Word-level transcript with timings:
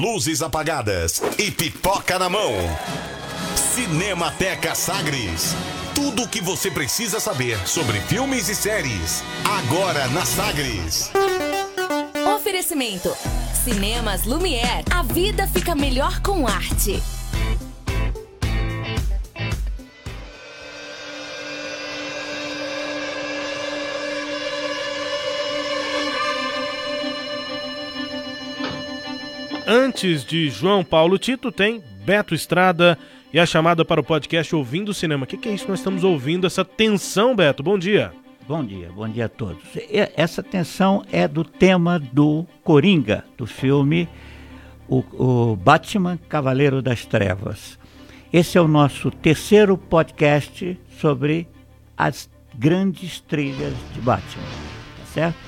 luzes 0.00 0.40
apagadas 0.40 1.20
e 1.38 1.50
pipoca 1.50 2.18
na 2.18 2.30
mão. 2.30 2.54
Cinemateca 3.54 4.74
Sagres. 4.74 5.54
Tudo 5.94 6.22
o 6.22 6.28
que 6.28 6.40
você 6.40 6.70
precisa 6.70 7.20
saber 7.20 7.58
sobre 7.68 8.00
filmes 8.00 8.48
e 8.48 8.54
séries. 8.54 9.22
Agora 9.44 10.08
na 10.08 10.24
Sagres. 10.24 11.10
Oferecimento. 12.34 13.14
Cinemas 13.62 14.24
Lumière. 14.24 14.84
A 14.90 15.02
vida 15.02 15.46
fica 15.46 15.74
melhor 15.74 16.20
com 16.20 16.48
arte. 16.48 17.02
Antes 29.90 30.24
de 30.24 30.48
João 30.48 30.84
Paulo 30.84 31.18
Tito, 31.18 31.50
tem 31.50 31.82
Beto 32.04 32.32
Estrada 32.32 32.96
e 33.32 33.40
a 33.40 33.44
chamada 33.44 33.84
para 33.84 34.00
o 34.00 34.04
podcast 34.04 34.54
Ouvindo 34.54 34.94
Cinema. 34.94 35.24
O 35.24 35.26
que, 35.26 35.36
que 35.36 35.48
é 35.48 35.52
isso 35.52 35.66
nós 35.66 35.80
estamos 35.80 36.04
ouvindo? 36.04 36.46
Essa 36.46 36.64
tensão, 36.64 37.34
Beto? 37.34 37.60
Bom 37.60 37.76
dia. 37.76 38.12
Bom 38.46 38.64
dia, 38.64 38.88
bom 38.94 39.08
dia 39.08 39.24
a 39.24 39.28
todos. 39.28 39.60
Essa 40.14 40.44
tensão 40.44 41.04
é 41.10 41.26
do 41.26 41.42
tema 41.42 41.98
do 41.98 42.46
Coringa, 42.62 43.24
do 43.36 43.48
filme 43.48 44.08
o, 44.88 44.98
o 45.12 45.56
Batman 45.56 46.16
Cavaleiro 46.28 46.80
das 46.80 47.04
Trevas. 47.04 47.76
Esse 48.32 48.56
é 48.56 48.60
o 48.60 48.68
nosso 48.68 49.10
terceiro 49.10 49.76
podcast 49.76 50.78
sobre 51.00 51.48
as 51.98 52.30
grandes 52.54 53.18
trilhas 53.18 53.74
de 53.92 54.00
Batman, 54.00 54.44
tá 54.98 55.04
certo? 55.12 55.38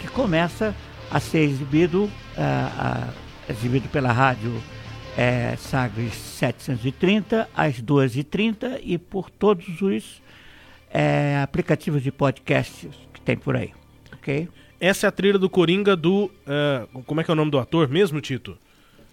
Que 0.00 0.08
começa 0.08 0.74
a 1.10 1.20
ser 1.20 1.40
exibido, 1.40 2.10
ah, 2.38 2.72
ah, 2.78 3.29
exibido 3.50 3.88
pela 3.88 4.12
rádio 4.12 4.52
eh, 5.16 5.54
Sagres 5.58 6.14
730 6.14 7.48
às 7.54 7.80
2h30 7.82 8.80
e 8.82 8.96
por 8.98 9.28
todos 9.30 9.80
os 9.82 10.22
é, 10.92 11.40
aplicativos 11.42 12.02
de 12.02 12.10
podcast 12.10 12.88
que 13.12 13.20
tem 13.20 13.36
por 13.36 13.56
aí, 13.56 13.70
ok? 14.12 14.48
Essa 14.80 15.06
é 15.06 15.08
a 15.08 15.12
trilha 15.12 15.38
do 15.38 15.50
Coringa 15.50 15.94
do. 15.94 16.30
eh, 16.46 16.86
como 17.06 17.20
é 17.20 17.24
que 17.24 17.30
é 17.30 17.34
o 17.34 17.36
nome 17.36 17.50
do 17.50 17.58
ator 17.58 17.88
mesmo, 17.88 18.20
Tito? 18.20 18.56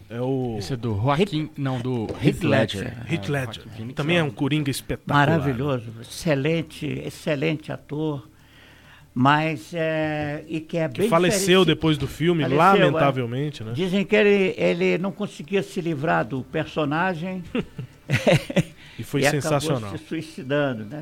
É 0.10 0.22
o. 0.22 0.56
Esse 0.58 0.72
é 0.74 0.78
do 0.78 0.96
Joaquim, 0.96 1.50
não, 1.58 1.82
do 1.82 2.08
Heath 2.24 2.42
Ledger. 2.44 2.94
Heath 3.12 3.28
É, 3.28 3.32
Ledger. 3.32 3.56
Joaquin 3.64 3.70
Phoenix 3.76 3.96
Também 3.96 4.18
é 4.18 4.24
um 4.24 4.30
Coringa 4.32 4.72
espetacular. 4.72 5.28
Maravilhoso, 5.28 5.92
excelente, 6.02 6.86
excelente 7.06 7.70
ator, 7.74 8.26
mas 9.20 9.74
é, 9.74 10.44
e 10.48 10.60
que 10.60 10.78
é 10.78 10.88
Que 10.88 11.00
bem 11.02 11.10
faleceu 11.10 11.62
diferente- 11.62 11.66
depois 11.66 11.98
do 11.98 12.06
filme, 12.08 12.44
Faleceu, 12.44 12.60
lamentavelmente, 12.86 13.64
né? 13.64 13.72
Dizem 13.74 14.06
que 14.06 14.16
ele, 14.16 14.54
ele 14.56 15.00
não 15.00 15.12
conseguia 15.12 15.64
se 15.64 15.82
livrar 15.82 16.24
do 16.24 16.44
personagem 16.44 17.44
E 19.00 19.02
foi 19.04 19.22
e 19.26 19.30
sensacional. 19.32 19.78
acabou 19.80 19.98
se 19.98 20.06
suicidando, 20.06 20.86
né? 20.86 21.02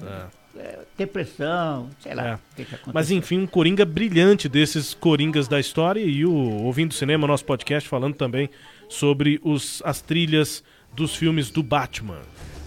É, 0.58 0.80
depressão, 0.98 1.90
sei 2.00 2.16
lá. 2.16 2.26
É. 2.26 2.34
o 2.36 2.40
que 2.56 2.64
que 2.64 2.76
aconteceu. 2.76 2.94
Mas 2.94 3.12
enfim, 3.12 3.40
um 3.40 3.48
Coringa 3.48 3.84
brilhante 3.84 4.48
desses 4.48 4.94
Coringas 4.94 5.50
da 5.50 5.60
história 5.60 6.00
e 6.00 6.26
o 6.26 6.34
Ouvindo 6.34 6.94
Cinema, 6.94 7.28
nosso 7.28 7.44
podcast, 7.44 7.90
falando 7.90 8.16
também 8.16 8.50
sobre 8.88 9.42
os, 9.44 9.82
as 9.84 10.00
trilhas 10.00 10.64
dos 10.96 11.14
filmes 11.18 11.50
do 11.50 11.62
Batman. 11.62 12.22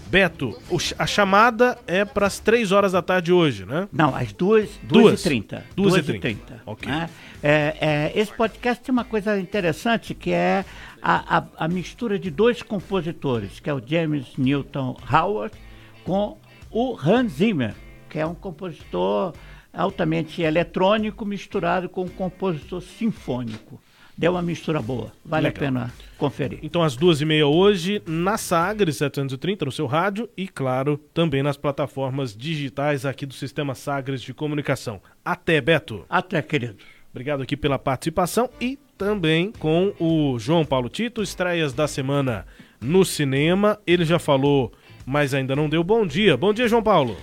Beto, 0.09 0.57
a 0.97 1.05
chamada 1.05 1.77
é 1.85 2.03
para 2.03 2.25
as 2.25 2.39
3 2.39 2.71
horas 2.71 2.93
da 2.93 3.01
tarde 3.01 3.31
hoje, 3.31 3.63
né? 3.63 3.87
Não, 3.93 4.15
às 4.15 4.33
duas, 4.33 4.67
Duas. 4.81 5.03
duas, 5.03 5.19
e 5.19 5.23
trinta. 5.23 5.63
Duas 5.75 5.93
e 5.93 5.97
Duas 5.97 5.97
e 5.97 6.03
trinta. 6.19 6.21
trinta. 6.21 6.63
Ok. 6.65 6.91
né? 6.91 7.09
É, 7.43 7.77
é, 7.79 8.19
esse 8.19 8.33
podcast 8.33 8.83
tem 8.83 8.91
uma 8.91 9.03
coisa 9.05 9.39
interessante 9.39 10.15
que 10.15 10.31
é 10.31 10.65
a, 10.99 11.37
a, 11.37 11.43
a 11.65 11.67
mistura 11.67 12.17
de 12.17 12.31
dois 12.31 12.63
compositores, 12.63 13.59
que 13.59 13.69
é 13.69 13.73
o 13.73 13.81
James 13.85 14.25
Newton 14.35 14.97
Howard 15.11 15.55
com 16.03 16.37
o 16.71 16.97
Hans 16.97 17.33
Zimmer, 17.33 17.75
que 18.09 18.17
é 18.17 18.25
um 18.25 18.33
compositor 18.35 19.33
altamente 19.71 20.41
eletrônico 20.41 21.23
misturado 21.23 21.87
com 21.87 22.01
um 22.05 22.09
compositor 22.09 22.81
sinfônico. 22.81 23.79
Deu 24.19 24.33
uma 24.33 24.41
mistura 24.41 24.81
boa, 24.81 25.13
vale 25.23 25.47
Legal. 25.47 25.55
a 25.55 25.65
pena 25.65 25.93
conferir. 26.17 26.59
Então, 26.61 26.83
às 26.83 26.97
duas 26.97 27.21
e 27.21 27.25
meia 27.25 27.47
hoje, 27.47 28.01
na 28.05 28.37
Sagres 28.37 28.97
730, 28.97 29.63
no 29.63 29.71
seu 29.71 29.85
rádio 29.85 30.29
e, 30.35 30.45
claro, 30.45 30.97
também 31.13 31.41
nas 31.41 31.55
plataformas 31.55 32.35
digitais 32.35 33.05
aqui 33.05 33.25
do 33.25 33.33
Sistema 33.33 33.73
Sagres 33.73 34.21
de 34.21 34.33
Comunicação. 34.33 35.01
Até, 35.23 35.61
Beto! 35.61 36.05
Até, 36.09 36.41
querido. 36.41 36.75
Obrigado 37.11 37.41
aqui 37.43 37.55
pela 37.55 37.79
participação 37.79 38.49
e 38.59 38.77
também 38.97 39.53
com 39.57 39.93
o 39.97 40.37
João 40.37 40.65
Paulo 40.65 40.89
Tito, 40.89 41.23
estreias 41.23 41.71
da 41.71 41.87
semana 41.87 42.45
no 42.81 43.05
cinema. 43.05 43.79
Ele 43.87 44.03
já 44.03 44.19
falou, 44.19 44.73
mas 45.05 45.33
ainda 45.33 45.55
não 45.55 45.69
deu 45.69 45.81
bom 45.81 46.05
dia. 46.05 46.35
Bom 46.35 46.53
dia, 46.53 46.67
João 46.67 46.83
Paulo. 46.83 47.15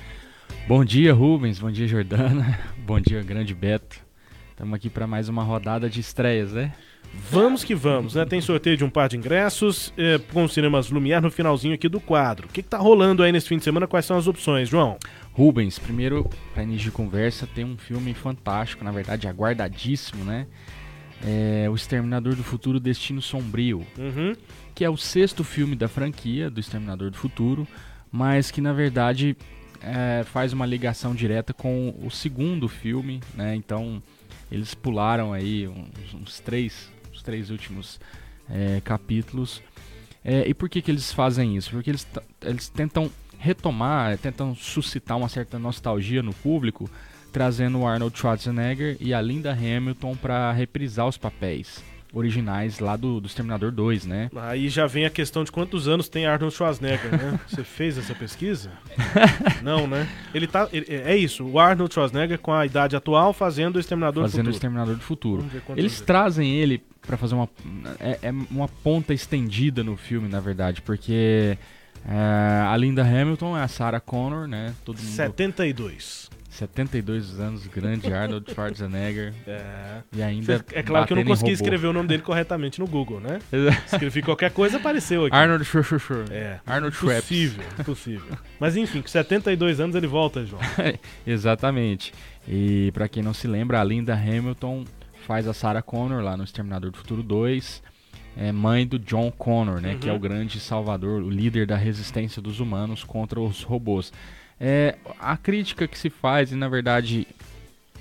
Bom 0.66 0.82
dia, 0.82 1.12
Rubens. 1.12 1.58
Bom 1.58 1.70
dia, 1.70 1.86
Jordana. 1.86 2.58
Bom 2.86 2.98
dia, 2.98 3.22
grande 3.22 3.52
Beto. 3.54 4.00
Estamos 4.52 4.72
aqui 4.72 4.88
para 4.88 5.06
mais 5.06 5.28
uma 5.28 5.42
rodada 5.42 5.90
de 5.90 6.00
estreias, 6.00 6.54
né? 6.54 6.72
Vamos 7.30 7.64
que 7.64 7.74
vamos, 7.74 8.14
né? 8.14 8.24
Tem 8.24 8.40
sorteio 8.40 8.76
de 8.76 8.84
um 8.84 8.90
par 8.90 9.08
de 9.08 9.16
ingressos 9.16 9.92
eh, 9.98 10.20
com 10.32 10.44
os 10.44 10.52
cinemas 10.52 10.90
Lumière 10.90 11.20
no 11.22 11.30
finalzinho 11.30 11.74
aqui 11.74 11.88
do 11.88 11.98
quadro. 11.98 12.46
O 12.46 12.50
que, 12.52 12.62
que 12.62 12.68
tá 12.68 12.78
rolando 12.78 13.22
aí 13.22 13.32
nesse 13.32 13.48
fim 13.48 13.58
de 13.58 13.64
semana? 13.64 13.86
Quais 13.86 14.04
são 14.06 14.16
as 14.16 14.28
opções, 14.28 14.68
João? 14.68 14.96
Rubens, 15.32 15.78
primeiro, 15.78 16.28
para 16.54 16.62
início 16.62 16.84
de 16.84 16.90
conversa, 16.92 17.46
tem 17.52 17.64
um 17.64 17.76
filme 17.76 18.14
fantástico, 18.14 18.84
na 18.84 18.92
verdade, 18.92 19.26
aguardadíssimo, 19.26 20.24
né? 20.24 20.46
É 21.24 21.66
O 21.70 21.74
Exterminador 21.74 22.34
do 22.36 22.44
Futuro 22.44 22.78
Destino 22.78 23.20
Sombrio, 23.20 23.84
Uhum. 23.98 24.34
que 24.74 24.84
é 24.84 24.90
o 24.90 24.96
sexto 24.96 25.42
filme 25.42 25.74
da 25.74 25.88
franquia 25.88 26.48
do 26.48 26.60
Exterminador 26.60 27.10
do 27.10 27.16
Futuro, 27.16 27.66
mas 28.12 28.50
que 28.50 28.60
na 28.60 28.72
verdade 28.72 29.36
é, 29.82 30.24
faz 30.24 30.52
uma 30.52 30.64
ligação 30.66 31.14
direta 31.14 31.52
com 31.52 31.94
o 32.02 32.10
segundo 32.10 32.68
filme, 32.68 33.20
né? 33.34 33.54
Então 33.56 34.02
eles 34.50 34.74
pularam 34.74 35.32
aí 35.32 35.66
uns, 35.66 36.14
uns 36.14 36.40
três, 36.40 36.90
os 37.16 37.22
três 37.22 37.50
últimos 37.50 37.98
é, 38.48 38.80
capítulos. 38.84 39.62
É, 40.24 40.48
e 40.48 40.54
por 40.54 40.68
que, 40.68 40.82
que 40.82 40.90
eles 40.90 41.12
fazem 41.12 41.56
isso? 41.56 41.70
Porque 41.70 41.90
eles, 41.90 42.06
eles 42.42 42.68
tentam 42.68 43.10
retomar, 43.38 44.18
tentam 44.18 44.54
suscitar 44.54 45.16
uma 45.16 45.28
certa 45.28 45.58
nostalgia 45.58 46.22
no 46.22 46.32
público, 46.32 46.90
trazendo 47.32 47.80
o 47.80 47.86
Arnold 47.86 48.16
Schwarzenegger 48.18 48.96
e 49.00 49.12
a 49.12 49.20
Linda 49.20 49.52
Hamilton 49.52 50.16
para 50.16 50.52
reprisar 50.52 51.06
os 51.06 51.16
papéis 51.18 51.82
originais 52.16 52.78
lá 52.78 52.96
do, 52.96 53.20
do 53.20 53.26
Exterminador 53.26 53.70
2, 53.70 54.06
né? 54.06 54.30
Aí 54.36 54.68
já 54.68 54.86
vem 54.86 55.04
a 55.04 55.10
questão 55.10 55.44
de 55.44 55.52
quantos 55.52 55.86
anos 55.86 56.08
tem 56.08 56.26
Arnold 56.26 56.54
Schwarzenegger, 56.54 57.10
né? 57.12 57.38
Você 57.46 57.62
fez 57.62 57.98
essa 57.98 58.14
pesquisa? 58.14 58.70
Não, 59.62 59.86
né? 59.86 60.08
Ele 60.34 60.46
tá. 60.46 60.68
ele- 60.72 60.86
é 60.88 61.16
isso, 61.16 61.44
o 61.44 61.58
Arnold 61.58 61.92
Schwarzenegger 61.92 62.38
com 62.38 62.52
a 62.52 62.64
idade 62.64 62.96
atual 62.96 63.32
fazendo 63.32 63.76
o 63.76 63.80
Exterminador 63.80 64.24
do 64.24 64.30
fazendo 64.30 64.46
o 64.46 64.52
Futuro. 64.52 64.56
Exterminador 64.56 64.94
do 64.96 65.02
Futuro. 65.02 65.44
Eles 65.76 66.00
trazem 66.00 66.54
ele 66.54 66.82
pra 67.06 67.16
fazer 67.16 67.34
uma 67.34 67.48
é, 68.00 68.18
é 68.22 68.30
uma 68.50 68.66
ponta 68.68 69.12
estendida 69.14 69.84
no 69.84 69.96
filme, 69.96 70.28
na 70.28 70.40
verdade, 70.40 70.82
porque 70.82 71.56
é, 72.08 72.64
a 72.66 72.76
Linda 72.76 73.02
Hamilton 73.02 73.56
é 73.56 73.62
a 73.62 73.68
Sarah 73.68 74.00
Connor, 74.00 74.46
né? 74.48 74.74
Todo 74.84 74.96
mundo 74.98 75.06
72. 75.06 76.30
72 76.56 77.38
anos, 77.38 77.66
grande 77.66 78.12
Arnold 78.12 78.50
Schwarzenegger 78.52 79.32
É. 79.46 80.00
e 80.12 80.22
ainda 80.22 80.64
É 80.72 80.82
claro 80.82 81.06
que 81.06 81.12
eu 81.12 81.16
não 81.16 81.24
consegui 81.24 81.52
escrever 81.52 81.86
o 81.86 81.92
nome 81.92 82.08
dele 82.08 82.22
corretamente 82.22 82.80
no 82.80 82.86
Google, 82.86 83.20
né? 83.20 83.38
Escrevi 83.86 84.22
qualquer 84.22 84.50
coisa, 84.50 84.76
apareceu 84.78 85.26
aqui. 85.26 85.34
Arnold 85.36 85.64
Schwarzenegger. 85.64 86.32
É. 86.32 86.60
Arnold 86.66 86.96
Schwarzenegger. 86.96 87.22
Possível, 87.56 87.84
possível. 87.84 88.38
Mas 88.58 88.76
enfim, 88.76 89.02
com 89.02 89.08
72 89.08 89.80
anos 89.80 89.94
ele 89.94 90.06
volta, 90.06 90.44
João. 90.44 90.60
Exatamente. 91.26 92.12
E 92.48 92.90
pra 92.92 93.08
quem 93.08 93.22
não 93.22 93.34
se 93.34 93.46
lembra, 93.46 93.80
a 93.80 93.84
Linda 93.84 94.14
Hamilton 94.14 94.84
faz 95.26 95.46
a 95.48 95.52
Sarah 95.52 95.82
Connor 95.82 96.22
lá 96.22 96.36
no 96.36 96.44
Exterminador 96.44 96.90
do 96.90 96.96
Futuro 96.98 97.22
2, 97.22 97.82
é 98.36 98.52
mãe 98.52 98.86
do 98.86 98.98
John 98.98 99.30
Connor, 99.32 99.80
né, 99.80 99.96
que 100.00 100.08
é 100.08 100.12
Uhum. 100.12 100.18
o 100.18 100.20
grande 100.20 100.60
salvador, 100.60 101.22
o 101.22 101.28
líder 101.30 101.66
da 101.66 101.76
resistência 101.76 102.40
dos 102.40 102.60
humanos 102.60 103.02
contra 103.02 103.40
os 103.40 103.62
robôs. 103.62 104.12
É, 104.58 104.96
a 105.20 105.36
crítica 105.36 105.86
que 105.86 105.98
se 105.98 106.08
faz, 106.10 106.50
e 106.52 106.56
na 106.56 106.68
verdade 106.68 107.26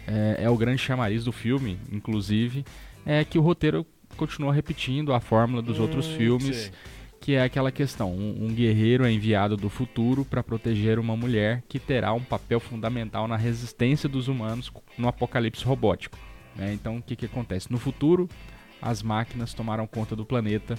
é, 0.08 0.44
é 0.44 0.50
o 0.50 0.58
grande 0.58 0.82
chamariz 0.82 1.24
do 1.24 1.32
filme, 1.32 1.78
inclusive, 1.92 2.66
é 3.06 3.24
que 3.26 3.38
o 3.38 3.42
roteiro 3.42 3.86
continua 4.16 4.54
repetindo 4.54 5.14
a 5.14 5.20
fórmula 5.20 5.62
dos 5.62 5.80
outros 5.80 6.08
Hum, 6.08 6.16
filmes 6.18 6.56
sei. 6.58 6.72
que 7.20 7.34
é 7.34 7.44
aquela 7.44 7.72
questão: 7.72 8.14
um, 8.14 8.46
um 8.46 8.54
guerreiro 8.54 9.04
é 9.06 9.12
enviado 9.12 9.58
do 9.58 9.70
futuro 9.70 10.24
para 10.24 10.42
proteger 10.44 10.98
uma 11.00 11.16
mulher 11.18 11.62
que 11.68 11.80
terá 11.80 12.14
um 12.14 12.24
papel 12.24 12.60
fundamental 12.60 13.28
na 13.28 13.36
resistência 13.36 14.08
dos 14.08 14.28
humanos 14.30 14.72
no 14.98 15.08
apocalipse 15.10 15.66
robótico. 15.66 16.18
né? 16.56 16.72
Então, 16.74 16.98
o 16.98 17.02
que, 17.02 17.16
que 17.18 17.26
acontece? 17.26 17.70
No 17.72 17.78
futuro, 17.78 18.30
as 18.82 19.02
máquinas 19.04 19.54
tomaram 19.54 19.86
conta 19.86 20.16
do 20.16 20.26
planeta, 20.26 20.78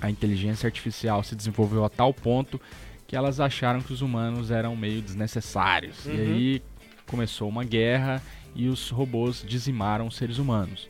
a 0.00 0.08
inteligência 0.10 0.66
artificial 0.66 1.22
se 1.22 1.34
desenvolveu 1.36 1.84
a 1.84 1.88
tal 1.90 2.14
ponto 2.14 2.58
que 3.06 3.14
elas 3.16 3.38
acharam 3.40 3.80
que 3.80 3.92
os 3.92 4.02
humanos 4.02 4.50
eram 4.50 4.74
meio 4.76 5.00
desnecessários. 5.02 6.04
E 6.06 6.10
Uhum. 6.10 6.16
aí 6.16 6.62
começou 7.06 7.48
uma 7.48 7.62
guerra 7.64 8.20
e 8.54 8.68
os 8.68 8.90
robôs 8.90 9.44
dizimaram 9.46 10.06
os 10.06 10.16
seres 10.16 10.38
humanos. 10.38 10.88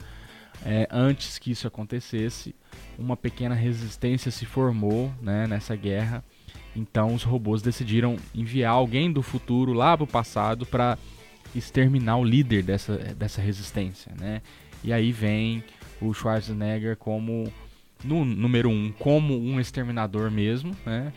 é, 0.64 0.88
antes 0.90 1.38
que 1.38 1.50
isso 1.50 1.66
acontecesse, 1.68 2.54
uma 2.98 3.16
pequena 3.16 3.54
resistência 3.54 4.30
se 4.32 4.46
formou 4.46 5.12
né, 5.20 5.46
nessa 5.46 5.76
guerra. 5.76 6.24
Então 6.74 7.14
os 7.14 7.22
robôs 7.22 7.60
decidiram 7.62 8.16
enviar 8.34 8.72
alguém 8.72 9.12
do 9.12 9.22
futuro 9.22 9.72
lá 9.74 9.94
para 9.96 10.04
o 10.04 10.06
passado 10.06 10.64
para 10.66 10.98
exterminar 11.54 12.16
o 12.16 12.24
líder 12.24 12.62
dessa, 12.62 12.96
dessa 12.96 13.40
resistência, 13.40 14.12
né? 14.19 14.40
E 14.82 14.92
aí 14.92 15.12
vem 15.12 15.62
o 16.00 16.12
Schwarzenegger 16.12 16.96
como 16.96 17.52
no 18.02 18.24
número 18.24 18.69
1 18.69 18.72
um, 18.72 18.92
como 18.92 19.38
um 19.38 19.60
exterminador 19.60 20.30
mesmo, 20.30 20.74
né? 20.84 21.12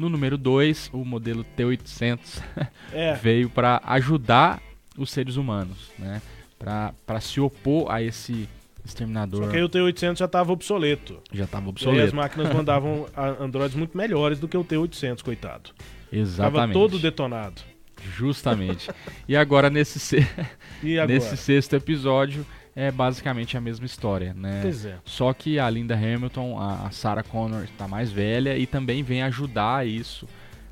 No 0.00 0.08
número 0.08 0.38
2, 0.38 0.88
o 0.94 1.04
modelo 1.04 1.44
T800 1.58 2.42
é. 2.90 3.12
veio 3.16 3.50
para 3.50 3.82
ajudar 3.84 4.62
os 4.96 5.10
seres 5.10 5.36
humanos, 5.36 5.90
né? 5.98 6.22
Para 6.58 7.20
se 7.20 7.38
opor 7.38 7.92
a 7.92 8.02
esse 8.02 8.48
exterminador. 8.82 9.44
Só 9.44 9.50
que 9.50 9.58
aí 9.58 9.62
o 9.62 9.68
T800 9.68 10.16
já 10.16 10.24
estava 10.24 10.52
obsoleto. 10.52 11.20
Já 11.30 11.44
estava 11.44 11.68
obsoleto. 11.68 12.00
E 12.00 12.02
as 12.02 12.14
máquinas 12.14 12.48
mandavam 12.56 13.08
androides 13.38 13.76
muito 13.76 13.94
melhores 13.94 14.38
do 14.38 14.48
que 14.48 14.56
o 14.56 14.64
T800, 14.64 15.22
coitado. 15.22 15.68
Exatamente. 16.10 16.56
Tava 16.56 16.72
todo 16.72 16.98
detonado. 16.98 17.60
Justamente. 18.16 18.88
e 19.28 19.36
agora 19.36 19.68
nesse, 19.68 20.00
se... 20.00 20.26
e 20.82 20.98
agora? 20.98 21.12
nesse 21.12 21.36
sexto 21.36 21.76
episódio 21.76 22.46
é 22.80 22.90
basicamente 22.90 23.58
a 23.58 23.60
mesma 23.60 23.84
história, 23.84 24.32
né? 24.32 24.60
Pois 24.62 24.86
é. 24.86 24.96
Só 25.04 25.34
que 25.34 25.58
a 25.58 25.68
Linda 25.68 25.94
Hamilton, 25.94 26.58
a 26.58 26.90
Sarah 26.90 27.22
Connor 27.22 27.64
está 27.64 27.86
mais 27.86 28.10
velha 28.10 28.56
e 28.56 28.66
também 28.66 29.02
vem 29.02 29.22
ajudar 29.22 29.86
isso. 29.86 30.26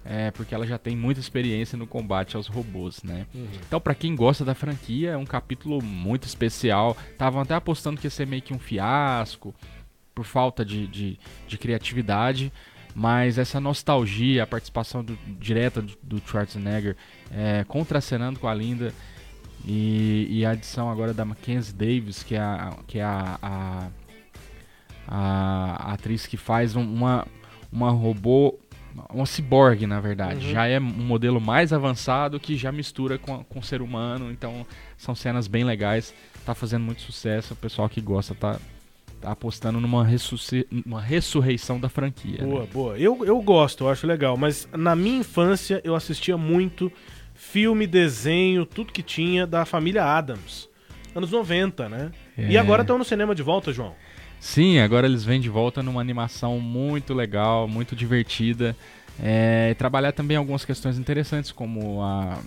É, 0.04 0.30
porque 0.30 0.54
ela 0.54 0.66
já 0.66 0.78
tem 0.78 0.96
muita 0.96 1.20
experiência 1.20 1.76
no 1.76 1.86
combate 1.86 2.34
aos 2.34 2.46
robôs, 2.46 3.02
né? 3.02 3.26
Uhum. 3.34 3.46
Então, 3.66 3.78
para 3.78 3.94
quem 3.94 4.16
gosta 4.16 4.42
da 4.42 4.54
franquia, 4.54 5.10
é 5.10 5.16
um 5.18 5.26
capítulo 5.26 5.82
muito 5.82 6.24
especial. 6.24 6.96
Estavam 7.10 7.42
até 7.42 7.54
apostando 7.54 8.00
que 8.00 8.06
ia 8.06 8.10
ser 8.10 8.26
meio 8.26 8.40
que 8.40 8.54
um 8.54 8.58
fiasco, 8.58 9.54
por 10.14 10.24
falta 10.24 10.64
de, 10.64 10.86
de, 10.86 11.18
de 11.46 11.58
criatividade. 11.58 12.50
Mas 12.94 13.36
essa 13.36 13.60
nostalgia, 13.60 14.44
a 14.44 14.46
participação 14.46 15.04
do, 15.04 15.18
direta 15.38 15.82
do, 15.82 15.92
do 16.02 16.22
Schwarzenegger, 16.26 16.96
é, 17.30 17.64
contracenando 17.64 18.40
com 18.40 18.48
a 18.48 18.54
Linda, 18.54 18.94
e, 19.66 20.26
e, 20.30 20.46
a 20.46 20.50
adição 20.50 20.90
agora 20.90 21.12
da 21.12 21.24
Mackenzie 21.24 21.74
Davis, 21.74 22.22
que 22.22 22.34
é 22.34 22.40
a, 22.40 22.76
que 22.86 22.98
é 22.98 23.02
a, 23.02 23.38
a, 23.42 23.88
a 25.06 25.92
atriz 25.92 26.26
que 26.26 26.36
faz 26.36 26.74
uma, 26.76 27.26
uma 27.72 27.90
robô, 27.90 28.58
uma 29.12 29.26
ciborgue 29.26 29.86
na 29.86 30.00
verdade. 30.00 30.46
Uhum. 30.46 30.52
Já 30.52 30.66
é 30.66 30.78
um 30.78 30.82
modelo 30.82 31.40
mais 31.40 31.72
avançado 31.72 32.38
que 32.40 32.56
já 32.56 32.72
mistura 32.72 33.18
com, 33.18 33.42
com 33.44 33.58
o 33.58 33.62
ser 33.62 33.82
humano. 33.82 34.30
Então 34.30 34.66
são 34.96 35.14
cenas 35.14 35.46
bem 35.46 35.64
legais. 35.64 36.14
Tá 36.44 36.54
fazendo 36.54 36.84
muito 36.84 37.02
sucesso. 37.02 37.54
O 37.54 37.56
pessoal 37.56 37.88
que 37.88 38.00
gosta 38.00 38.34
tá, 38.34 38.58
tá 39.20 39.32
apostando 39.32 39.80
numa 39.80 40.06
uma 40.84 41.00
ressurreição 41.02 41.78
da 41.78 41.88
franquia. 41.88 42.42
Boa, 42.42 42.60
né? 42.60 42.68
boa. 42.72 42.98
Eu, 42.98 43.24
eu 43.24 43.40
gosto, 43.42 43.84
eu 43.84 43.90
acho 43.90 44.06
legal. 44.06 44.36
Mas 44.36 44.68
na 44.72 44.96
minha 44.96 45.18
infância 45.18 45.80
eu 45.84 45.94
assistia 45.94 46.36
muito 46.36 46.90
filme, 47.38 47.86
desenho, 47.86 48.66
tudo 48.66 48.92
que 48.92 49.02
tinha 49.02 49.46
da 49.46 49.64
família 49.64 50.04
Adams. 50.04 50.68
Anos 51.14 51.30
90, 51.30 51.88
né? 51.88 52.10
É. 52.36 52.50
E 52.50 52.58
agora 52.58 52.82
estão 52.82 52.98
no 52.98 53.04
cinema 53.04 53.34
de 53.34 53.42
volta, 53.42 53.72
João. 53.72 53.94
Sim, 54.40 54.80
agora 54.80 55.06
eles 55.06 55.24
vêm 55.24 55.40
de 55.40 55.48
volta 55.48 55.82
numa 55.82 56.00
animação 56.00 56.58
muito 56.58 57.14
legal, 57.14 57.66
muito 57.66 57.96
divertida. 57.96 58.76
É, 59.20 59.74
trabalhar 59.74 60.12
também 60.12 60.36
algumas 60.36 60.64
questões 60.64 60.98
interessantes, 60.98 61.50
como 61.50 62.02
a, 62.02 62.38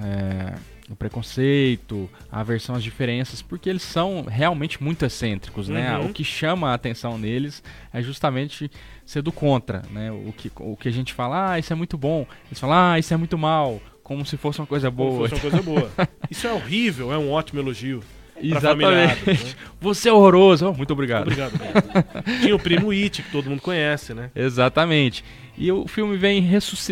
é, 0.00 0.54
o 0.90 0.96
preconceito, 0.96 2.10
a 2.30 2.40
aversão 2.40 2.74
às 2.74 2.82
diferenças, 2.82 3.40
porque 3.40 3.70
eles 3.70 3.82
são 3.82 4.24
realmente 4.28 4.82
muito 4.82 5.04
excêntricos, 5.04 5.68
né? 5.68 5.96
uhum. 5.96 6.06
O 6.06 6.12
que 6.12 6.22
chama 6.22 6.70
a 6.70 6.74
atenção 6.74 7.16
neles 7.16 7.62
é 7.92 8.02
justamente 8.02 8.70
ser 9.04 9.22
do 9.22 9.32
contra, 9.32 9.82
né? 9.90 10.12
O 10.12 10.32
que, 10.32 10.52
o 10.56 10.76
que 10.76 10.88
a 10.88 10.92
gente 10.92 11.12
fala, 11.12 11.52
ah, 11.52 11.58
isso 11.58 11.72
é 11.72 11.76
muito 11.76 11.96
bom, 11.96 12.26
eles 12.46 12.60
falam, 12.60 12.76
ah, 12.76 12.98
isso 12.98 13.12
é 13.12 13.16
muito 13.16 13.36
mal, 13.36 13.80
como 14.10 14.26
se 14.26 14.36
fosse 14.36 14.58
uma 14.58 14.66
coisa 14.66 14.90
boa. 14.90 15.28
Como 15.28 15.28
se 15.28 15.34
fosse 15.36 15.46
uma 15.46 15.62
coisa 15.62 15.62
boa. 15.62 16.08
Isso 16.28 16.44
é 16.44 16.52
horrível, 16.52 17.12
é 17.12 17.16
um 17.16 17.30
ótimo 17.30 17.60
elogio. 17.60 18.02
Exatamente. 18.42 19.24
né? 19.24 19.36
Você 19.80 20.08
é 20.08 20.12
horroroso. 20.12 20.68
Oh, 20.68 20.74
muito 20.74 20.92
obrigado. 20.92 21.28
Obrigado. 21.28 21.52
Tinha 22.42 22.56
o 22.56 22.58
primo 22.58 22.90
It, 22.90 23.22
que 23.22 23.30
todo 23.30 23.48
mundo 23.48 23.62
conhece, 23.62 24.12
né? 24.12 24.32
Exatamente. 24.34 25.24
E 25.56 25.70
o 25.70 25.86
filme 25.86 26.16
vem 26.16 26.44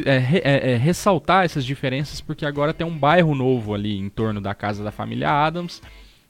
é, 0.07 0.13
é, 0.15 0.73
é, 0.73 0.77
ressaltar 0.77 1.45
essas 1.45 1.65
diferenças 1.65 2.21
porque 2.21 2.47
agora 2.47 2.73
tem 2.73 2.87
um 2.87 2.97
bairro 2.97 3.35
novo 3.35 3.75
ali 3.75 3.99
em 3.99 4.09
torno 4.09 4.41
da 4.41 4.55
casa 4.55 4.85
da 4.85 4.93
família 4.93 5.29
Adams 5.29 5.83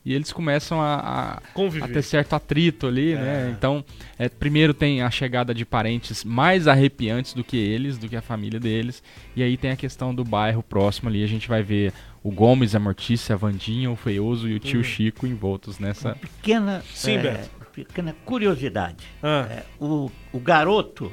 e 0.09 0.15
eles 0.15 0.33
começam 0.33 0.81
a, 0.81 0.95
a, 0.95 1.85
a 1.85 1.89
ter 1.89 2.01
certo 2.01 2.33
atrito 2.33 2.87
ali, 2.87 3.15
né? 3.15 3.21
é. 3.21 3.25
né? 3.25 3.55
Então, 3.55 3.85
é, 4.19 4.27
primeiro 4.27 4.73
tem 4.73 5.03
a 5.03 5.11
chegada 5.11 5.53
de 5.53 5.67
parentes 5.67 6.25
mais 6.25 6.67
arrepiantes 6.67 7.35
do 7.35 7.45
que 7.45 7.59
eles, 7.59 7.99
do 7.99 8.09
que 8.09 8.17
a 8.17 8.23
família 8.23 8.59
deles, 8.59 9.03
e 9.37 9.43
aí 9.43 9.59
tem 9.59 9.71
a 9.71 9.77
questão 9.77 10.15
do 10.15 10.25
bairro 10.25 10.63
próximo 10.63 11.11
ali, 11.11 11.23
a 11.23 11.27
gente 11.27 11.47
vai 11.47 11.63
ver 11.63 11.93
o 12.25 12.31
Gomes, 12.31 12.75
a 12.75 12.79
Mortícia, 12.79 13.35
a 13.35 13.37
Vandinha, 13.37 13.91
o 13.91 13.97
Feioso 13.97 14.49
e 14.49 14.55
o 14.55 14.59
tio 14.59 14.79
uhum. 14.79 14.85
Chico 14.85 15.27
envoltos 15.27 15.79
nessa... 15.79 16.09
Uma 16.09 16.15
pequena, 16.15 16.83
Sim, 16.95 17.19
é, 17.19 17.45
pequena 17.75 18.17
curiosidade. 18.25 19.05
Ah. 19.23 19.47
É, 19.51 19.63
o, 19.79 20.11
o 20.33 20.41
garoto 20.41 21.13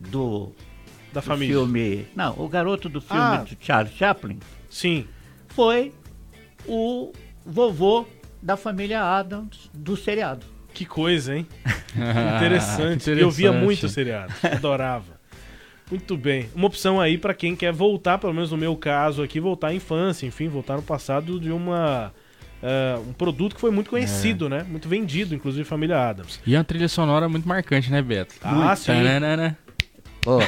do, 0.00 0.50
da 1.12 1.20
do 1.20 1.26
família. 1.26 1.54
filme... 1.54 2.08
Não, 2.16 2.34
o 2.36 2.48
garoto 2.48 2.88
do 2.88 3.00
filme 3.00 3.22
ah. 3.22 3.44
do 3.48 3.56
Charles 3.60 3.94
Chaplin... 3.94 4.40
Sim. 4.68 5.06
Foi 5.46 5.92
o 6.66 7.12
vovô 7.44 8.04
da 8.42 8.56
família 8.56 9.02
Adams 9.02 9.70
do 9.72 9.96
seriado. 9.96 10.44
Que 10.74 10.84
coisa, 10.84 11.36
hein? 11.36 11.46
Interessante. 12.36 13.02
Interessante. 13.04 13.20
Eu 13.20 13.30
via 13.30 13.52
muito 13.52 13.88
seriado, 13.88 14.32
adorava. 14.42 15.20
Muito 15.90 16.16
bem. 16.16 16.48
Uma 16.54 16.66
opção 16.66 17.00
aí 17.00 17.18
para 17.18 17.34
quem 17.34 17.54
quer 17.54 17.72
voltar, 17.72 18.18
pelo 18.18 18.32
menos 18.32 18.50
no 18.50 18.56
meu 18.56 18.74
caso 18.74 19.22
aqui, 19.22 19.38
voltar 19.38 19.68
à 19.68 19.74
infância, 19.74 20.26
enfim, 20.26 20.48
voltar 20.48 20.76
no 20.76 20.82
passado 20.82 21.38
de 21.38 21.50
uma 21.50 22.12
Uh, 22.62 23.08
um 23.08 23.12
produto 23.12 23.56
que 23.56 23.60
foi 23.60 23.72
muito 23.72 23.90
conhecido, 23.90 24.46
é. 24.46 24.50
né? 24.50 24.62
Muito 24.62 24.88
vendido, 24.88 25.34
inclusive 25.34 25.64
Família 25.64 25.98
Adams. 25.98 26.38
E 26.46 26.54
a 26.54 26.62
trilha 26.62 26.88
sonora 26.88 27.28
muito 27.28 27.46
marcante, 27.46 27.90
né, 27.90 28.00
Beto? 28.00 28.36
Ah, 28.40 28.52
muito. 28.52 28.76
sim. 28.76 28.92
Pô, 30.20 30.38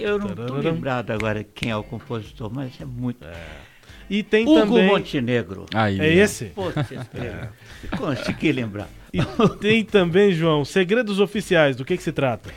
eu 0.00 0.18
não 0.18 0.34
tô 0.34 0.54
lembrado 0.56 1.12
agora 1.12 1.44
quem 1.44 1.70
é 1.70 1.76
o 1.76 1.84
compositor, 1.84 2.50
mas 2.52 2.72
é 2.80 2.84
muito. 2.84 3.24
É. 3.24 3.71
E 4.08 4.22
tem 4.22 4.46
Hugo 4.46 4.60
também. 4.60 4.86
Montenegro. 4.86 5.66
Aí, 5.74 6.00
é 6.00 6.14
esse? 6.14 6.46
Pô, 6.46 6.70
é. 6.70 7.48
Consegui 7.96 8.50
lembrar. 8.52 8.88
E 9.12 9.20
tem 9.60 9.84
também, 9.84 10.32
João, 10.32 10.64
Segredos 10.64 11.20
Oficiais. 11.20 11.76
Do 11.76 11.84
que, 11.84 11.96
que 11.96 12.02
se 12.02 12.12
trata? 12.12 12.50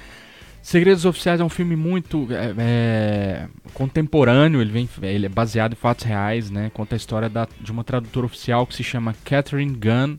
Segredos 0.66 1.06
Oficiais 1.06 1.40
é 1.40 1.44
um 1.44 1.50
filme 1.50 1.76
muito 1.76 2.28
é, 2.32 2.54
é, 2.58 3.48
contemporâneo, 3.74 4.62
ele, 4.62 4.72
vem, 4.72 4.90
ele 5.04 5.28
é 5.28 5.30
baseado 5.30 5.74
em 5.74 5.76
fatos 5.76 6.06
reais, 6.06 6.50
né? 6.50 6.72
Conta 6.74 6.96
a 6.96 6.98
história 6.98 7.30
da, 7.30 7.48
de 7.62 7.72
uma 7.72 7.84
tradutora 7.84 8.26
oficial 8.26 8.66
que 8.66 8.74
se 8.74 8.84
chama 8.84 9.16
Catherine 9.24 9.76
Gunn, 9.76 10.18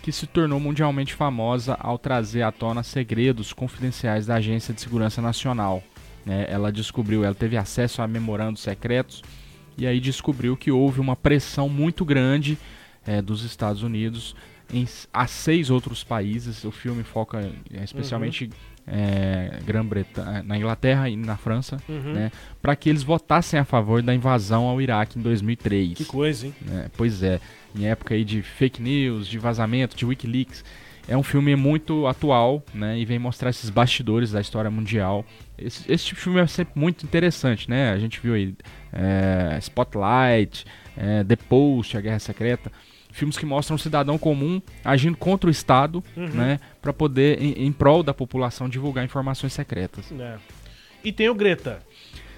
que 0.00 0.10
se 0.10 0.26
tornou 0.26 0.58
mundialmente 0.58 1.12
famosa 1.12 1.76
ao 1.78 1.98
trazer 1.98 2.40
à 2.42 2.50
tona 2.50 2.82
segredos 2.82 3.52
confidenciais 3.52 4.24
da 4.24 4.36
Agência 4.36 4.72
de 4.72 4.80
Segurança 4.80 5.20
Nacional. 5.20 5.82
Né? 6.24 6.46
Ela 6.48 6.72
descobriu, 6.72 7.22
ela 7.22 7.34
teve 7.34 7.58
acesso 7.58 8.00
a 8.00 8.08
memorandos 8.08 8.62
secretos 8.62 9.22
e 9.76 9.86
aí 9.86 10.00
descobriu 10.00 10.56
que 10.56 10.70
houve 10.70 11.00
uma 11.00 11.16
pressão 11.16 11.68
muito 11.68 12.04
grande 12.04 12.58
é, 13.06 13.20
dos 13.20 13.44
Estados 13.44 13.82
Unidos 13.82 14.34
em, 14.72 14.86
a 15.12 15.26
seis 15.26 15.70
outros 15.70 16.02
países. 16.02 16.64
O 16.64 16.70
filme 16.70 17.02
foca 17.02 17.50
é, 17.72 17.84
especialmente 17.84 18.44
uhum. 18.44 18.50
é, 18.86 19.60
Grã-Bretanha, 19.64 20.42
na 20.42 20.56
Inglaterra 20.56 21.08
e 21.08 21.16
na 21.16 21.36
França, 21.36 21.78
uhum. 21.88 22.12
né, 22.12 22.32
para 22.62 22.74
que 22.74 22.88
eles 22.88 23.02
votassem 23.02 23.58
a 23.58 23.64
favor 23.64 24.02
da 24.02 24.14
invasão 24.14 24.64
ao 24.64 24.80
Iraque 24.80 25.18
em 25.18 25.22
2003. 25.22 25.94
Que 25.94 26.04
coisa, 26.04 26.46
hein? 26.46 26.54
É, 26.70 26.88
pois 26.96 27.22
é, 27.22 27.40
em 27.74 27.86
época 27.86 28.14
aí 28.14 28.24
de 28.24 28.42
fake 28.42 28.82
news, 28.82 29.26
de 29.26 29.38
vazamento, 29.38 29.96
de 29.96 30.04
WikiLeaks. 30.04 30.64
É 31.06 31.16
um 31.16 31.22
filme 31.22 31.54
muito 31.54 32.06
atual, 32.06 32.62
né? 32.72 32.98
E 32.98 33.04
vem 33.04 33.18
mostrar 33.18 33.50
esses 33.50 33.68
bastidores 33.68 34.32
da 34.32 34.40
história 34.40 34.70
mundial. 34.70 35.24
Esse, 35.58 35.90
esse 35.92 36.06
tipo 36.06 36.18
de 36.18 36.24
filme 36.24 36.40
é 36.40 36.46
sempre 36.46 36.78
muito 36.78 37.04
interessante, 37.04 37.68
né? 37.68 37.92
A 37.92 37.98
gente 37.98 38.20
viu 38.20 38.34
aí 38.34 38.54
é, 38.92 39.58
Spotlight, 39.60 40.64
é, 40.96 41.22
The 41.24 41.36
Post, 41.36 41.96
A 41.96 42.00
Guerra 42.00 42.18
Secreta. 42.18 42.72
Filmes 43.12 43.36
que 43.36 43.46
mostram 43.46 43.76
um 43.76 43.78
cidadão 43.78 44.18
comum 44.18 44.60
agindo 44.84 45.16
contra 45.16 45.46
o 45.46 45.50
Estado, 45.50 46.02
uhum. 46.16 46.26
né? 46.28 46.58
Para 46.80 46.92
poder, 46.92 47.40
em, 47.40 47.66
em, 47.66 47.72
prol 47.72 48.02
da 48.02 48.14
população, 48.14 48.68
divulgar 48.68 49.04
informações 49.04 49.52
secretas. 49.52 50.10
É. 50.18 50.36
E 51.04 51.12
tem 51.12 51.28
o 51.28 51.34
Greta. 51.34 51.80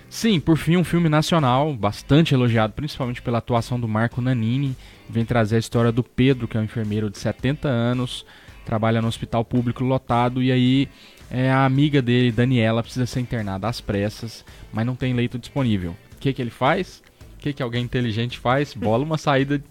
Sim, 0.08 0.38
por 0.38 0.56
fim, 0.56 0.76
um 0.76 0.84
filme 0.84 1.08
nacional, 1.08 1.72
bastante 1.74 2.34
elogiado, 2.34 2.72
principalmente 2.72 3.22
pela 3.22 3.38
atuação 3.38 3.78
do 3.78 3.88
Marco 3.88 4.20
Nanini. 4.20 4.76
Vem 5.08 5.24
trazer 5.24 5.56
a 5.56 5.58
história 5.58 5.90
do 5.90 6.02
Pedro, 6.02 6.46
que 6.46 6.56
é 6.56 6.60
um 6.60 6.64
enfermeiro 6.64 7.08
de 7.08 7.18
70 7.18 7.68
anos, 7.68 8.24
trabalha 8.66 9.00
no 9.00 9.08
hospital 9.08 9.44
público 9.44 9.84
lotado 9.84 10.42
e 10.42 10.52
aí 10.52 10.88
é, 11.30 11.50
a 11.50 11.64
amiga 11.64 12.02
dele, 12.02 12.30
Daniela, 12.30 12.82
precisa 12.82 13.06
ser 13.06 13.20
internada 13.20 13.68
às 13.68 13.80
pressas, 13.80 14.44
mas 14.72 14.84
não 14.84 14.94
tem 14.94 15.14
leito 15.14 15.38
disponível. 15.38 15.96
O 16.14 16.18
que, 16.20 16.32
que 16.32 16.42
ele 16.42 16.50
faz? 16.50 17.02
O 17.34 17.38
que, 17.38 17.52
que 17.52 17.62
alguém 17.62 17.84
inteligente 17.84 18.38
faz? 18.38 18.74
Bola 18.74 19.04
uma 19.04 19.16
saída 19.16 19.62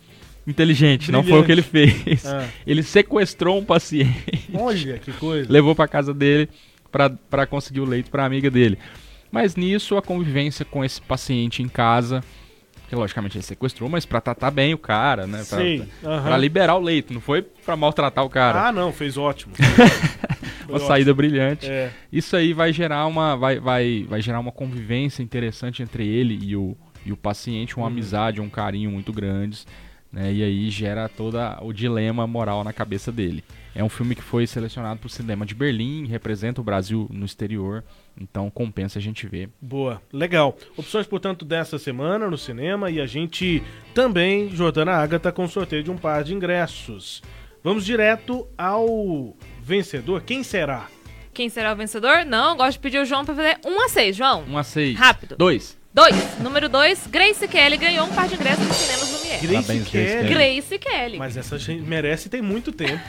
inteligente, 0.47 1.11
não 1.11 1.23
foi 1.23 1.39
o 1.39 1.43
que 1.43 1.51
ele 1.51 1.61
fez. 1.61 2.25
Ah. 2.25 2.47
Ele 2.65 2.81
sequestrou 2.81 3.59
um 3.59 3.65
paciente, 3.65 4.49
Olha 4.53 4.97
que 4.97 5.11
coisa. 5.13 5.51
levou 5.51 5.75
pra 5.75 5.87
casa 5.87 6.13
dele 6.13 6.49
pra 7.29 7.45
conseguir 7.45 7.81
o 7.81 7.85
leito 7.85 8.09
pra 8.09 8.25
amiga 8.25 8.49
dele. 8.49 8.77
Mas 9.31 9.55
nisso, 9.55 9.97
a 9.97 10.01
convivência 10.01 10.63
com 10.63 10.85
esse 10.85 11.01
paciente 11.01 11.61
em 11.61 11.67
casa, 11.67 12.23
que 12.95 12.99
logicamente 12.99 13.37
ele 13.37 13.43
sequestrou, 13.43 13.89
mas 13.89 14.05
pra 14.05 14.21
tratar 14.21 14.49
bem 14.49 14.73
o 14.73 14.77
cara, 14.77 15.27
né? 15.27 15.43
Pra, 15.49 15.57
Sei. 15.57 15.83
pra 16.01 16.11
aham. 16.11 16.37
liberar 16.37 16.75
o 16.75 16.79
leito, 16.81 17.13
não 17.13 17.19
foi 17.19 17.41
pra 17.41 17.75
maltratar 17.75 18.23
o 18.23 18.29
cara. 18.29 18.67
Ah, 18.67 18.71
não, 18.71 18.93
fez 18.93 19.17
ótimo. 19.17 19.53
Uma 20.67 20.79
saída 20.79 21.13
brilhante. 21.13 21.69
É. 21.69 21.91
Isso 22.11 22.35
aí 22.35 22.53
vai 22.53 22.73
gerar 22.73 23.05
uma, 23.05 23.35
vai, 23.35 23.59
vai, 23.59 24.05
vai 24.09 24.21
gerar 24.21 24.39
uma 24.39 24.51
convivência 24.51 25.21
interessante 25.21 25.83
entre 25.83 26.07
ele 26.07 26.39
e 26.41 26.55
o, 26.55 26.75
e 27.05 27.11
o 27.11 27.17
paciente, 27.17 27.77
uma 27.77 27.87
amizade, 27.87 28.41
um 28.41 28.49
carinho 28.49 28.89
muito 28.89 29.13
grandes. 29.13 29.67
Né? 30.11 30.33
E 30.33 30.43
aí 30.43 30.69
gera 30.71 31.07
todo 31.07 31.37
o 31.61 31.71
dilema 31.71 32.25
moral 32.25 32.63
na 32.63 32.73
cabeça 32.73 33.11
dele. 33.11 33.43
É 33.77 33.83
um 33.83 33.89
filme 33.89 34.15
que 34.15 34.21
foi 34.21 34.47
selecionado 34.47 35.01
para 35.01 35.07
o 35.07 35.09
cinema 35.09 35.45
de 35.45 35.53
Berlim, 35.53 36.07
representa 36.07 36.61
o 36.61 36.63
Brasil 36.63 37.09
no 37.11 37.25
exterior, 37.25 37.83
então 38.19 38.49
compensa 38.49 38.99
a 38.99 39.01
gente 39.01 39.27
ver. 39.27 39.49
Boa, 39.61 40.01
legal. 40.13 40.57
Opções, 40.77 41.05
portanto, 41.05 41.43
dessa 41.43 41.77
semana 41.77 42.29
no 42.29 42.37
cinema 42.37 42.89
e 42.89 43.01
a 43.01 43.05
gente 43.05 43.61
também, 43.93 44.49
Jordana 44.55 44.93
Agatha, 44.93 45.29
com 45.29 45.45
sorteio 45.45 45.83
de 45.83 45.91
um 45.91 45.97
par 45.97 46.23
de 46.23 46.33
ingressos. 46.33 47.21
Vamos 47.61 47.83
direto 47.83 48.47
ao 48.57 49.35
vencedor. 49.61 50.21
Quem 50.21 50.41
será? 50.41 50.87
Quem 51.33 51.49
será 51.49 51.73
o 51.73 51.75
vencedor? 51.75 52.23
Não, 52.23 52.55
gosto 52.55 52.73
de 52.73 52.79
pedir 52.79 52.99
o 52.99 53.05
João 53.05 53.25
pra 53.25 53.35
fazer 53.35 53.59
1 53.65 53.81
a 53.81 53.89
6, 53.89 54.15
João. 54.15 54.45
1 54.47 54.57
a 54.57 54.63
6. 54.63 54.97
Rápido. 54.97 55.35
2. 55.37 55.77
2. 55.93 56.39
Número 56.39 56.69
2, 56.69 57.07
Grace 57.07 57.45
Kelly 57.45 57.75
ganhou 57.75 58.05
um 58.05 58.15
par 58.15 58.29
de 58.29 58.35
ingressos 58.35 58.65
no 58.65 58.73
Cinemas 58.73 59.14
Grace 59.41 59.67
Parabéns, 59.67 59.87
Kelly. 59.87 60.29
Grace 60.29 60.79
Kelly. 60.79 61.17
Mas 61.17 61.37
essa 61.37 61.57
gente 61.57 61.81
merece 61.81 62.29
tem 62.29 62.41
muito 62.41 62.71
tempo. 62.71 63.01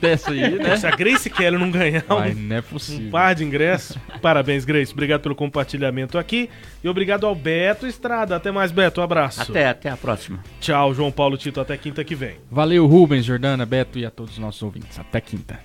Dessa 0.00 0.30
aí, 0.30 0.58
né? 0.58 0.76
Se 0.76 0.86
a 0.86 0.90
Grace 0.90 1.28
Kelly 1.30 1.58
não 1.58 1.70
ganhar 1.70 2.04
um, 2.10 2.34
não 2.34 2.56
é 2.56 2.60
um 2.60 3.10
par 3.10 3.34
de 3.34 3.44
ingressos, 3.44 3.96
parabéns, 4.20 4.64
Grace. 4.64 4.92
Obrigado 4.92 5.20
pelo 5.20 5.34
compartilhamento 5.34 6.18
aqui. 6.18 6.48
E 6.82 6.88
obrigado 6.88 7.26
ao 7.26 7.34
Beto 7.34 7.86
Estrada. 7.86 8.36
Até 8.36 8.50
mais, 8.50 8.70
Beto. 8.70 9.00
Um 9.00 9.04
abraço. 9.04 9.42
Até, 9.42 9.68
até 9.68 9.90
a 9.90 9.96
próxima. 9.96 10.42
Tchau, 10.60 10.94
João 10.94 11.10
Paulo 11.12 11.36
Tito. 11.36 11.60
Até 11.60 11.76
quinta 11.76 12.04
que 12.04 12.14
vem. 12.14 12.36
Valeu, 12.50 12.86
Rubens, 12.86 13.24
Jordana, 13.24 13.64
Beto 13.64 13.98
e 13.98 14.06
a 14.06 14.10
todos 14.10 14.32
os 14.32 14.38
nossos 14.38 14.62
ouvintes. 14.62 14.98
Até 14.98 15.20
quinta. 15.20 15.58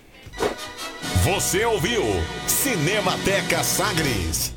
Você 1.23 1.65
ouviu 1.65 2.03
Cinemateca 2.47 3.63
Sagres. 3.63 4.53